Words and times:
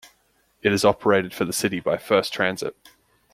It 0.63 0.73
is 0.73 0.83
operated 0.83 1.31
for 1.31 1.45
the 1.45 1.53
city 1.53 1.79
by 1.79 1.97
First 1.97 2.33
Transit. 2.33 2.75